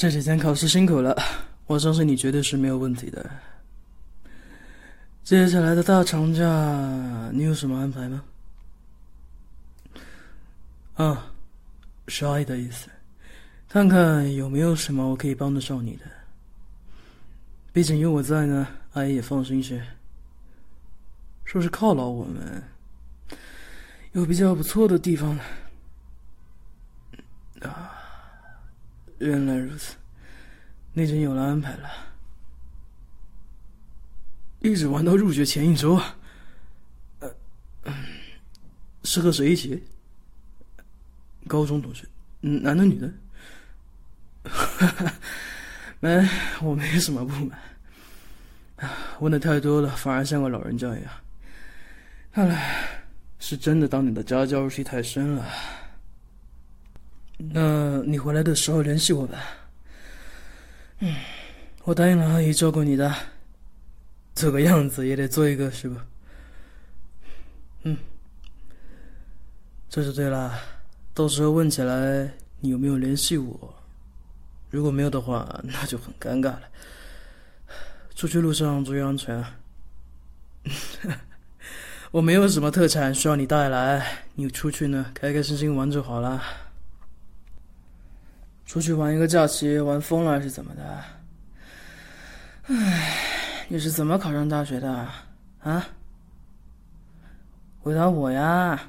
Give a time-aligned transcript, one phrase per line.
[0.00, 1.14] 这几天考试辛苦了，
[1.66, 3.30] 我相信你绝对是没有问题的。
[5.22, 8.24] 接下来的大长假，你有什么安排吗？
[10.94, 11.30] 啊，
[12.08, 12.88] 是阿姨的意思，
[13.68, 16.06] 看看有没有什么我可以帮得上你的。
[17.70, 19.86] 毕竟有我在呢，阿姨也放心些。
[21.44, 22.62] 说是犒劳我们，
[24.12, 25.42] 有比较不错的地方呢。
[27.68, 27.98] 啊。
[29.20, 29.94] 原来如此，
[30.92, 31.88] 那真有了安排了，
[34.60, 36.16] 一直玩到入学前一周啊。
[37.20, 37.94] 呃，
[39.04, 39.82] 是和谁一起？
[41.46, 42.06] 高中同学，
[42.40, 43.12] 男的女的？
[46.00, 46.28] 没，
[46.62, 47.58] 我没什么不满。
[49.20, 51.12] 问的太多了，反而像个老人家一样。
[52.32, 52.88] 看来
[53.38, 55.46] 是真的当你的家教入戏太深了。
[57.52, 59.38] 那你回来的时候联系我吧。
[60.98, 61.14] 嗯，
[61.84, 63.10] 我答应了阿姨照顾你的，
[64.34, 66.04] 做个样子也得做一个，是吧？
[67.84, 67.96] 嗯，
[69.88, 70.52] 这就对了。
[71.14, 73.74] 到时候问起来你有没有联系我，
[74.68, 76.62] 如果没有的话，那就很尴尬了。
[78.14, 79.56] 出去路上注意安全啊。
[82.12, 86.42] 我没有什么特产需要你带来，你出去呢，开开心心玩就好了。
[88.70, 91.04] 出去玩一个假期，玩疯了还是怎么的？
[92.68, 95.08] 唉，你是怎么考上大学的？
[95.58, 95.88] 啊？
[97.80, 98.80] 回答我呀！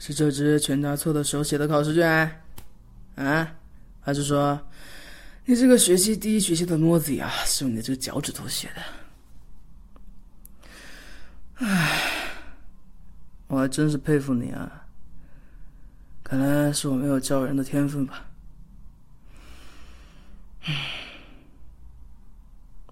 [0.00, 2.42] 是这只全答错的手写的考试卷？
[3.14, 3.54] 啊？
[4.00, 4.60] 还是说，
[5.44, 8.82] 你这个学期第一学期的诺子呀，是用你的这个脚趾头写的？
[11.64, 12.00] 唉，
[13.46, 14.81] 我还真是佩服你啊！
[16.32, 18.24] 看来是我没有教人的天分吧，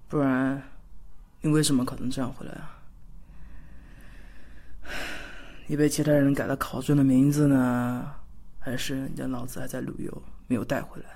[0.08, 0.62] 不然
[1.40, 2.76] 你为什么考成这样回来啊？
[5.68, 8.14] 你被其他人改了考卷的名字呢，
[8.58, 11.08] 还是你的脑子还在旅游没有带回来？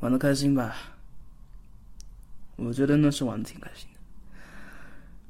[0.00, 0.74] 玩的开心吧？
[2.56, 4.00] 我觉得那是玩的挺开心的，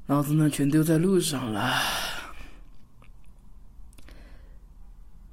[0.06, 2.05] 脑子呢全丢在路上了。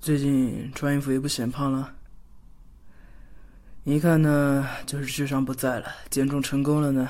[0.04, 1.96] 最近穿衣服也不显胖了，
[3.86, 7.10] 一看呢就是智商不在了，减重成功了呢，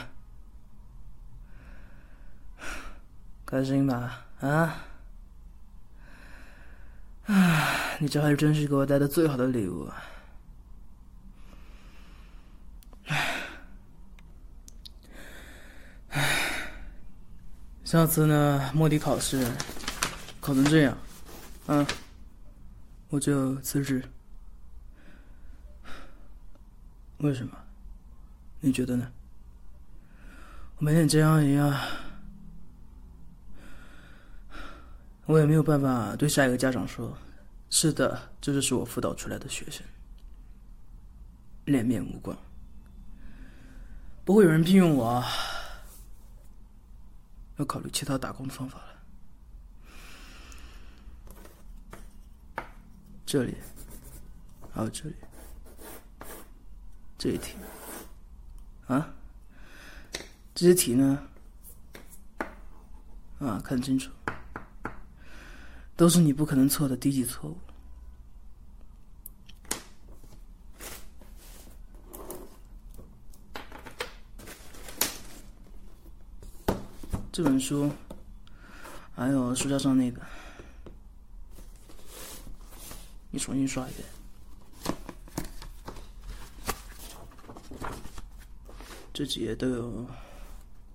[3.48, 4.24] 开心吧？
[4.42, 4.86] 啊？
[7.26, 7.68] 啊，
[7.98, 10.04] 你这还真是给我带的最好的礼物啊！
[17.84, 19.44] 下次呢，摸底考试
[20.40, 20.96] 考成这样，
[21.66, 21.84] 嗯。
[23.14, 24.04] 我就辞职。
[27.20, 27.56] 为什么？
[28.60, 29.12] 你觉得呢？
[30.78, 31.80] 我没脸见阿姨啊，
[35.28, 37.16] 我也没有办法对下一个家长说
[37.70, 39.86] ：“是的，这就是我辅导出来的学生，
[41.66, 42.36] 脸面无光，
[44.26, 45.24] 不会有人聘用我，
[47.58, 48.86] 要考虑其他打工的方法了。”
[53.34, 53.56] 这里，
[54.72, 55.16] 还有这里，
[57.18, 57.56] 这一题，
[58.86, 59.12] 啊，
[60.54, 61.20] 这些题呢，
[63.40, 64.12] 啊，看清楚，
[65.96, 67.58] 都是你不可能错的低级错误。
[77.32, 77.90] 这本书，
[79.16, 80.22] 还有书架上那个。
[83.36, 84.08] 你重新刷一遍，
[89.12, 90.06] 这几页都有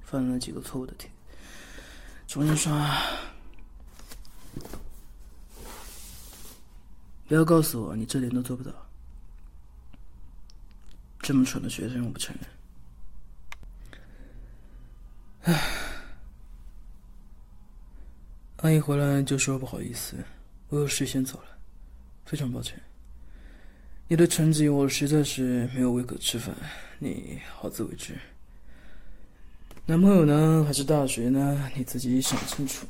[0.02, 1.08] 犯了几个错误的题，
[2.28, 2.96] 重新刷。
[7.26, 8.70] 不要告诉我你这点都做不到，
[11.18, 12.32] 这么蠢的学生我不承
[15.42, 15.56] 认。
[15.56, 15.60] 唉，
[18.58, 20.14] 阿姨回来就说不好意思，
[20.68, 21.57] 我有事先走了。
[22.28, 22.78] 非常抱歉，
[24.06, 26.54] 你的成绩我实在是没有胃口吃饭，
[26.98, 28.12] 你好自为之。
[29.86, 31.70] 男朋友呢，还是大学呢？
[31.74, 32.86] 你自己想清楚。